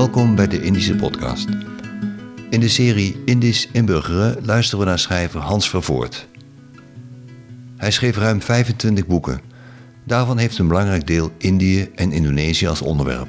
[0.00, 1.48] Welkom bij de Indische Podcast.
[2.50, 6.26] In de serie Indisch inburgeren luisteren we naar schrijver Hans Vervoort.
[7.76, 9.40] Hij schreef ruim 25 boeken.
[10.04, 13.28] Daarvan heeft een belangrijk deel Indië en Indonesië als onderwerp.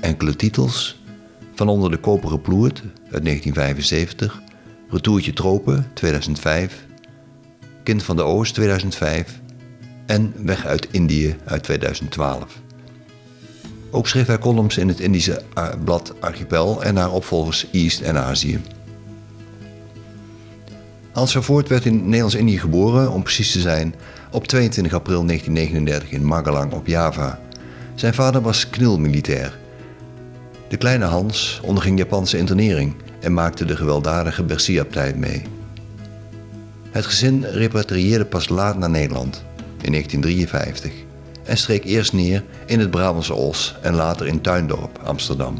[0.00, 1.02] Enkele titels,
[1.54, 2.80] van onder de koperen ploert
[3.10, 4.42] uit 1975,
[4.90, 6.86] Retourtje Tropen 2005,
[7.82, 9.40] Kind van de Oost 2005
[10.06, 12.64] en Weg uit Indië uit 2012.
[13.96, 18.16] Ook schreef hij columns in het Indische eh, blad Archipel en naar opvolgers East en
[18.16, 18.60] Azië.
[21.12, 23.94] Hans Vervoort werd in Nederlands-Indië geboren, om precies te zijn,
[24.30, 27.40] op 22 april 1939 in Magalang op Java.
[27.94, 29.58] Zijn vader was knilmilitair.
[30.68, 35.42] De kleine Hans onderging Japanse internering en maakte de gewelddadige Bersia-tijd mee.
[36.90, 39.44] Het gezin repatrieerde pas laat naar Nederland,
[39.80, 41.05] in 1953,
[41.46, 45.56] en streek eerst neer in het Brabantse Os en later in Tuindorp, Amsterdam.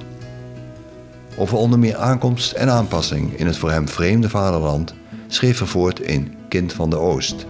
[1.37, 4.95] Over onder meer aankomst en aanpassing in het voor hem vreemde vaderland
[5.27, 7.47] schreef Vervoort in Kind van de Oost.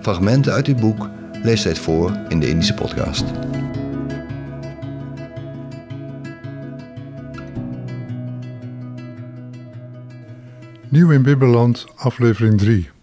[0.00, 1.08] Fragmenten uit dit boek
[1.42, 3.24] leest hij voor in de Indische podcast.
[10.88, 12.97] Nieuw in Bibberland, aflevering 3.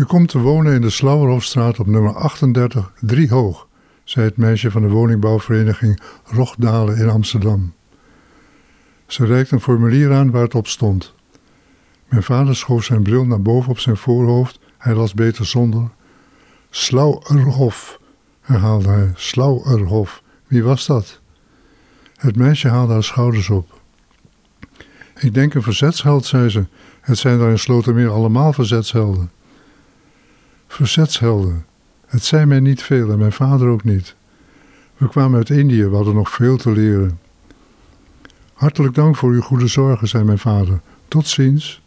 [0.00, 3.68] U komt te wonen in de Slauwerhofstraat op nummer 38, 3 hoog,
[4.04, 7.72] zei het meisje van de woningbouwvereniging Rochdalen in Amsterdam.
[9.06, 11.14] Ze reikte een formulier aan waar het op stond.
[12.08, 14.60] Mijn vader schoof zijn bril naar boven op zijn voorhoofd.
[14.78, 15.90] Hij las beter zonder.
[16.70, 18.00] Slauerhof,
[18.40, 19.12] herhaalde hij.
[19.14, 20.22] Slauerhof.
[20.46, 21.20] Wie was dat?
[22.16, 23.80] Het meisje haalde haar schouders op.
[25.18, 26.66] Ik denk een verzetsheld, zei ze.
[27.00, 29.30] Het zijn daar in Slotermeer allemaal verzetshelden.
[30.80, 31.66] Verzetshelden.
[32.06, 34.14] Het zijn mij niet veel en mijn vader ook niet.
[34.96, 37.20] We kwamen uit Indië, we hadden nog veel te leren.
[38.52, 40.80] Hartelijk dank voor uw goede zorgen, zei mijn vader.
[41.08, 41.82] Tot ziens.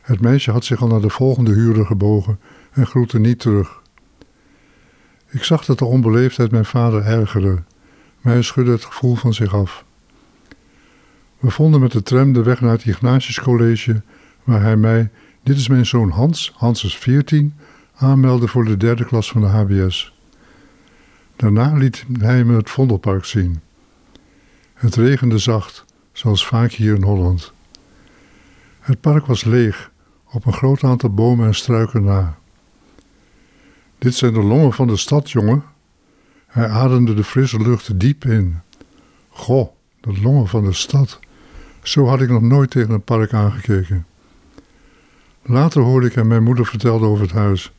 [0.00, 2.38] Het meisje had zich al naar de volgende huurder gebogen
[2.70, 3.82] en groette niet terug.
[5.28, 7.62] Ik zag dat de onbeleefdheid mijn vader ergerde,
[8.20, 9.84] maar hij schudde het gevoel van zich af.
[11.38, 14.02] We vonden met de tram de weg naar het Ignatiuscollege,
[14.44, 15.10] waar hij mij,
[15.42, 17.54] dit is mijn zoon Hans, Hans is 14,
[18.00, 20.14] aanmeldde voor de derde klas van de HBS.
[21.36, 23.60] Daarna liet hij me het Vondelpark zien.
[24.74, 27.52] Het regende zacht, zoals vaak hier in Holland.
[28.80, 29.90] Het park was leeg,
[30.30, 32.38] op een groot aantal bomen en struiken na.
[33.98, 35.64] Dit zijn de longen van de stad, jongen.
[36.46, 38.60] Hij ademde de frisse lucht diep in.
[39.28, 39.68] Goh,
[40.00, 41.18] de longen van de stad.
[41.82, 44.06] Zo had ik nog nooit tegen een park aangekeken.
[45.42, 47.72] Later hoorde ik hem mijn moeder vertelde over het huis.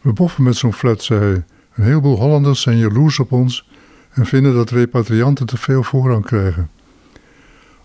[0.00, 1.44] We boffen met zo'n flat, zei hij.
[1.74, 3.68] Een heleboel Hollanders zijn jaloers op ons
[4.10, 6.70] en vinden dat repatrianten te veel voorrang krijgen.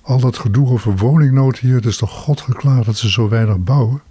[0.02, 3.58] Al dat gedoe over woningnood hier, het is toch God geklaard dat ze zo weinig
[3.58, 4.02] bouwen?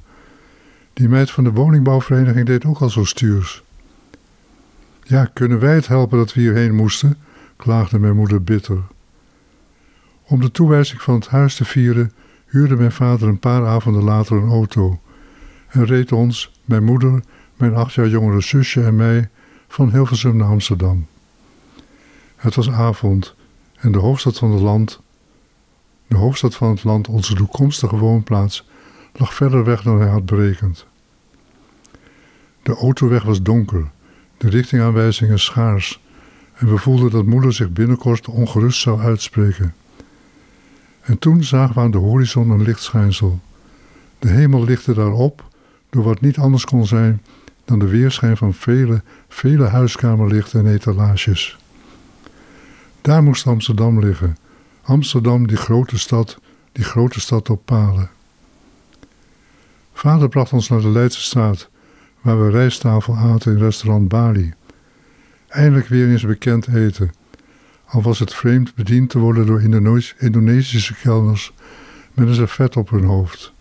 [0.92, 3.62] Die meid van de woningbouwvereniging deed ook al zo stuurs.
[5.02, 7.16] Ja, kunnen wij het helpen dat we hierheen moesten?
[7.56, 8.82] klaagde mijn moeder bitter.
[10.22, 12.12] Om de toewijzing van het huis te vieren,
[12.46, 15.00] huurde mijn vader een paar avonden later een auto
[15.68, 17.22] en reed ons, mijn moeder,
[17.64, 19.28] mijn acht jaar jongere zusje en mij,
[19.68, 21.06] van Hilversum naar Amsterdam.
[22.36, 23.34] Het was avond
[23.76, 25.02] en de hoofdstad van het land
[26.06, 28.68] de hoofdstad van het land, onze toekomstige woonplaats,
[29.12, 30.86] lag verder weg dan hij had berekend.
[32.62, 33.90] De autoweg was donker,
[34.36, 36.00] de richtingaanwijzingen schaars
[36.54, 39.74] en we voelden dat moeder zich binnenkort ongerust zou uitspreken.
[41.00, 43.40] En toen zagen we aan de horizon een lichtschijnsel.
[44.18, 45.44] De hemel lichtte daarop
[45.90, 47.22] door wat niet anders kon zijn
[47.64, 51.58] dan de weerschijn van vele, vele huiskamerlichten en etalages.
[53.00, 54.36] Daar moest Amsterdam liggen,
[54.82, 56.38] Amsterdam, die grote stad,
[56.72, 58.10] die grote stad op palen.
[59.92, 61.68] Vader bracht ons naar de Leidse straat,
[62.20, 64.52] waar we rijsttafel aten in restaurant Bali.
[65.48, 67.12] Eindelijk weer eens bekend eten,
[67.84, 69.62] al was het vreemd bediend te worden door
[70.18, 71.52] Indonesische kelners
[72.12, 73.53] met een servet op hun hoofd.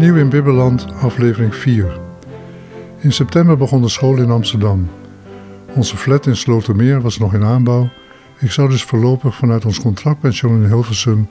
[0.00, 1.98] Nieuw in Bibberland, aflevering 4.
[2.98, 4.90] In september begon de school in Amsterdam.
[5.74, 7.90] Onze flat in Slotermeer was nog in aanbouw.
[8.38, 11.28] Ik zou dus voorlopig vanuit ons contractpension in Hilversum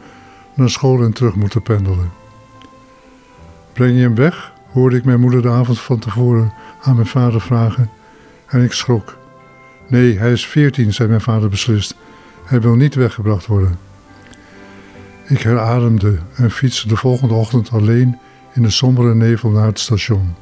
[0.54, 2.12] naar school en terug moeten pendelen.
[3.74, 4.54] Breng je hem weg?
[4.72, 7.90] hoorde ik mijn moeder de avond van tevoren aan mijn vader vragen.
[8.48, 9.18] En ik schrok.
[9.88, 11.96] Nee, hij is veertien, zei mijn vader beslist.
[12.46, 13.80] Hij wil niet weggebracht worden.
[15.28, 18.18] Ik herademde en fietste de volgende ochtend alleen
[18.54, 20.36] in de sombere nevel naar het station.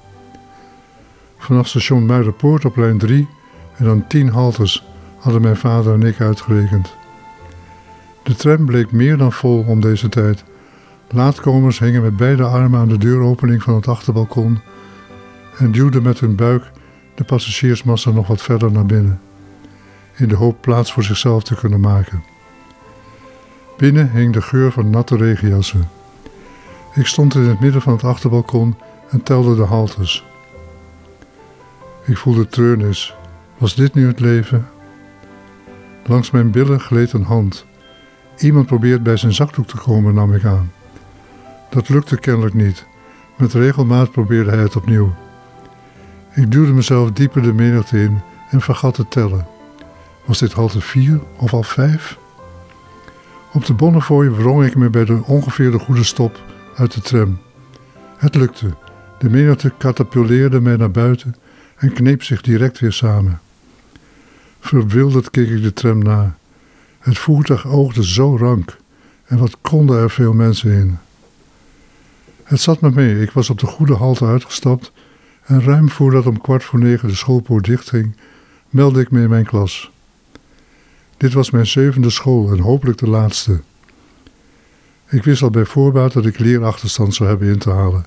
[1.37, 3.27] Vanaf station Muiderpoort op lijn 3
[3.75, 4.83] en dan 10 haltes
[5.17, 6.95] hadden mijn vader en ik uitgerekend.
[8.23, 10.43] De tram bleek meer dan vol om deze tijd.
[11.09, 14.59] Laatkomers hingen met beide armen aan de deuropening van het achterbalkon
[15.57, 16.71] en duwden met hun buik
[17.15, 19.21] de passagiersmassa nog wat verder naar binnen,
[20.15, 22.23] in de hoop plaats voor zichzelf te kunnen maken.
[23.77, 25.96] Binnen hing de geur van natte regenjassen.
[26.97, 28.75] Ik stond in het midden van het achterbalkon
[29.09, 30.25] en telde de haltes.
[32.05, 33.15] Ik voelde treurnis.
[33.57, 34.67] Was dit nu het leven?
[36.05, 37.65] Langs mijn billen gleed een hand.
[38.37, 40.71] Iemand probeert bij zijn zakdoek te komen, nam ik aan.
[41.69, 42.85] Dat lukte kennelijk niet.
[43.35, 45.13] Met regelmaat probeerde hij het opnieuw.
[46.33, 48.19] Ik duwde mezelf dieper de menigte in
[48.49, 49.47] en vergat te tellen.
[50.25, 52.17] Was dit halte vier of al vijf?
[53.53, 57.39] Op de Bonnefoy wrong ik me bij de ongeveer de goede stop uit de tram.
[58.17, 58.75] Het lukte.
[59.19, 61.35] De menigte catapuleerde mij naar buiten
[61.75, 63.39] en kneep zich direct weer samen.
[64.59, 66.37] Verwilderd keek ik de tram na.
[66.99, 68.77] Het voertuig oogde zo rank
[69.25, 70.97] en wat konden er veel mensen in.
[72.43, 74.91] Het zat me mee, ik was op de goede halte uitgestapt
[75.43, 78.15] en ruim voordat om kwart voor negen de schoolpoort dichtging,
[78.69, 79.91] meldde ik me in mijn klas.
[81.17, 83.61] Dit was mijn zevende school en hopelijk de laatste.
[85.09, 88.05] Ik wist al bij voorbaat dat ik leerachterstand zou hebben in te halen.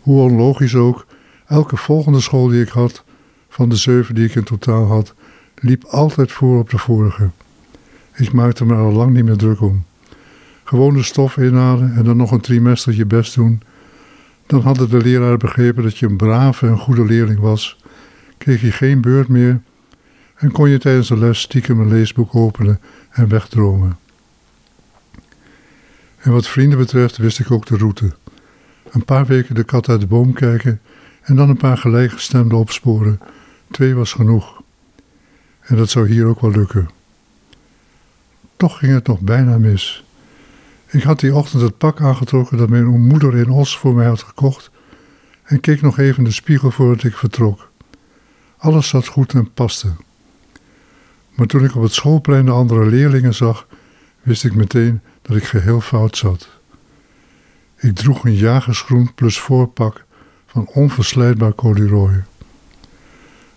[0.00, 1.06] Hoe onlogisch ook,
[1.46, 3.04] elke volgende school die ik had,
[3.48, 5.14] van de zeven die ik in totaal had,
[5.54, 7.30] liep altijd voor op de vorige.
[8.14, 9.84] Ik maakte me er al lang niet meer druk om.
[10.64, 13.62] Gewoon de stof inhalen en dan nog een trimester je best doen.
[14.46, 17.78] Dan hadden de leraren begrepen dat je een brave en goede leerling was.
[18.38, 19.60] Kreeg je geen beurt meer
[20.36, 22.80] en kon je tijdens de les stiekem een leesboek openen
[23.10, 23.98] en wegdromen.
[26.20, 28.12] En wat vrienden betreft wist ik ook de route.
[28.90, 30.80] Een paar weken de kat uit de boom kijken
[31.22, 33.20] en dan een paar gelijkgestemden opsporen.
[33.70, 34.62] Twee was genoeg.
[35.60, 36.90] En dat zou hier ook wel lukken.
[38.56, 40.04] Toch ging het nog bijna mis.
[40.86, 44.22] Ik had die ochtend het pak aangetrokken dat mijn moeder in Os voor mij had
[44.22, 44.70] gekocht
[45.42, 47.70] en keek nog even in de spiegel voordat ik vertrok.
[48.56, 49.88] Alles zat goed en paste.
[51.34, 53.66] Maar toen ik op het schoolplein de andere leerlingen zag,
[54.22, 55.00] wist ik meteen
[55.30, 56.48] dat ik geheel fout zat.
[57.76, 60.04] Ik droeg een jagersgroen plus voorpak
[60.46, 62.22] van onverslijtbaar corduroy.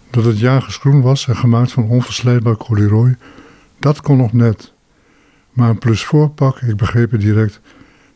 [0.10, 3.16] Dat het jagersgroen was en gemaakt van onverslijtbaar corduroy,
[3.80, 4.74] dat kon nog net.
[5.52, 7.60] Maar een plus voorpak, ik begreep het direct,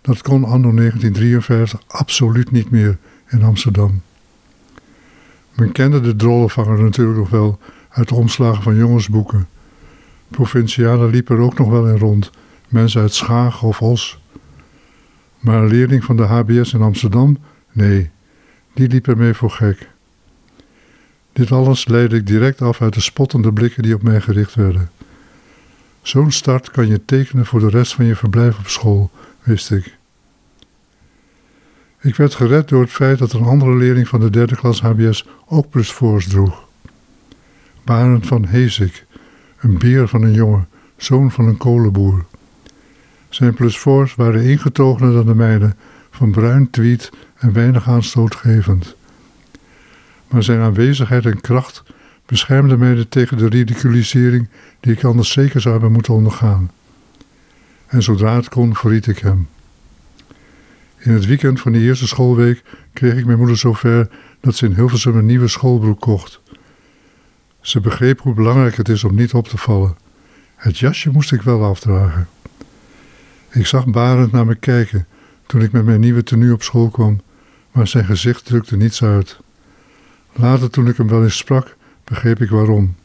[0.02, 4.02] dat kon anno 1953 absoluut niet meer in Amsterdam.
[5.54, 9.48] Men kende de drollenvanger natuurlijk nog wel uit de omslagen van jongensboeken.
[10.28, 12.32] Provincialen liepen er ook nog wel in rond,
[12.68, 14.20] mensen uit Schagen of Os.
[15.40, 17.38] Maar een leerling van de HBS in Amsterdam?
[17.72, 18.10] Nee,
[18.74, 19.90] die liep ermee voor gek.
[21.34, 24.90] Dit alles leidde ik direct af uit de spottende blikken die op mij gericht werden.
[26.02, 29.12] Zo'n start kan je tekenen voor de rest van je verblijf op school,
[29.44, 29.96] wist ik.
[32.02, 35.28] Ik werd gered door het feit dat een andere leerling van de derde klas HBS
[35.46, 36.68] ook plusvoors droeg.
[37.84, 39.06] Barend van Hezik,
[39.60, 42.26] een beer van een jongen, zoon van een kolenboer.
[43.30, 45.76] Zijn plusvoors waren ingetogener dan de mijne,
[46.12, 48.96] van bruin tweed en weinig aanstootgevend.
[50.28, 51.84] Maar zijn aanwezigheid en kracht
[52.26, 56.72] beschermde mij tegen de ridiculisering die ik anders zeker zou hebben moeten ondergaan.
[57.88, 59.48] En zodra het kon, verriet ik hem.
[60.98, 64.74] In het weekend van de eerste schoolweek kreeg ik mijn moeder zover dat ze in
[64.74, 66.42] Hilversum een nieuwe schoolbroek kocht.
[67.62, 69.96] Ze begreep hoe belangrijk het is om niet op te vallen.
[70.56, 72.28] Het jasje moest ik wel afdragen.
[73.50, 75.08] Ik zag Barend naar me kijken
[75.46, 77.22] toen ik met mijn nieuwe tenue op school kwam,
[77.72, 79.40] maar zijn gezicht drukte niets uit.
[80.34, 82.96] Later, toen ik hem wel eens sprak, begreep ik waarom.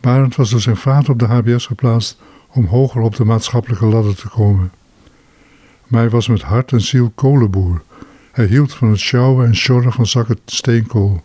[0.00, 4.16] Barend was door zijn vader op de HBS geplaatst om hoger op de maatschappelijke ladder
[4.16, 4.72] te komen.
[5.86, 7.82] Maar hij was met hart en ziel kolenboer.
[8.32, 11.22] Hij hield van het sjouwen en sjorren van zakken steenkool.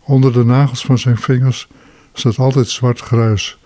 [0.00, 1.68] Onder de nagels van zijn vingers
[2.12, 3.58] zat altijd zwart gruis,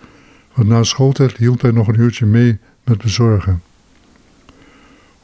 [0.53, 3.61] want na schooltijd hielp hij nog een uurtje mee met bezorgen.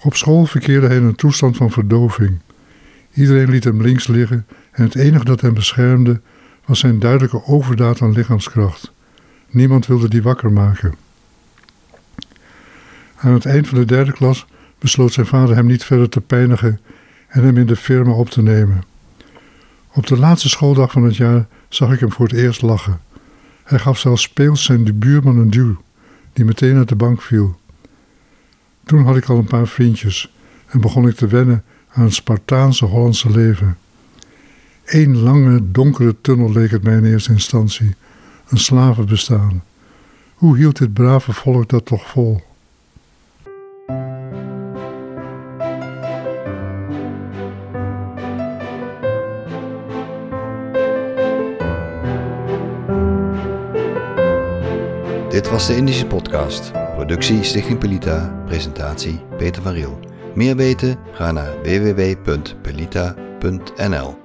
[0.01, 2.39] Op school verkeerde hij in een toestand van verdoving.
[3.13, 6.22] Iedereen liet hem links liggen en het enige dat hem beschermde
[6.65, 8.91] was zijn duidelijke overdaad aan lichaamskracht.
[9.50, 10.96] Niemand wilde die wakker maken.
[13.15, 14.46] Aan het eind van de derde klas
[14.79, 16.79] besloot zijn vader hem niet verder te pijnigen
[17.27, 18.84] en hem in de firma op te nemen.
[19.93, 23.01] Op de laatste schooldag van het jaar zag ik hem voor het eerst lachen.
[23.63, 25.82] Hij gaf zelfs speels zijn buurman een duw,
[26.34, 27.60] die meteen uit de bank viel.
[28.84, 30.34] Toen had ik al een paar vriendjes
[30.68, 31.63] en begon ik te wennen
[31.94, 33.78] aan het Spartaanse Hollandse leven.
[34.86, 37.96] Eén lange, donkere tunnel leek het mij in eerste instantie,
[38.48, 39.63] een slavenbestaan.
[40.34, 42.42] Hoe hield dit brave volk dat toch vol?
[55.53, 56.72] Was de Indische Podcast.
[56.95, 58.43] Productie Stichting Pelita.
[58.45, 60.00] Presentatie Peter van Riel.
[60.36, 60.98] Meer weten?
[61.12, 64.23] Ga naar www.pelita.nl